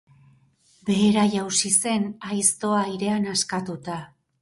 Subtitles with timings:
[0.87, 4.05] Behera jausi zen, aiztoa airean askatuta.